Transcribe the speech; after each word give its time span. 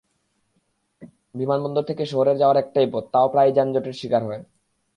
বিমানবন্দর 1.35 1.83
থেকে 1.83 2.03
শহরে 2.05 2.33
যাওয়ার 2.37 2.57
একটাই 2.57 2.87
পথ, 2.93 3.03
তাও 3.13 3.27
প্রায়ই 3.31 3.55
যানজটের 3.55 3.95
শিকার 3.95 4.21
হয়। 4.23 4.41